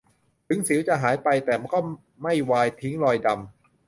[0.47, 1.79] ถึงสิวจะหายไปแต่ก็
[2.23, 3.37] ไม่วายทิ้งรอยดำ